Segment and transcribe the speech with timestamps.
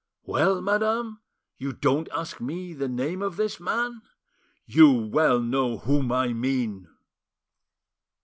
[0.25, 1.21] Well, madame,
[1.59, 4.01] you don't ask me the name of this man!
[4.65, 6.87] You well know whom I mean!"